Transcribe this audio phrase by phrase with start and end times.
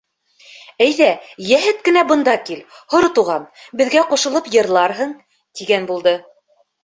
[0.85, 1.07] Әйҙә,
[1.49, 2.63] йәһәт кенә бында кил,
[2.95, 3.45] Һоро Туған,
[3.81, 5.13] беҙгә ҡушылып йырларһың,—
[5.61, 6.15] тигән булды.